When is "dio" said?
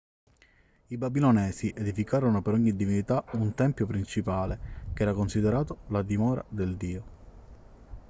6.75-7.03